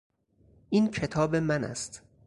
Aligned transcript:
این 0.69 0.87
کتاب 0.91 1.35
من 1.35 1.63
است. 1.63 2.01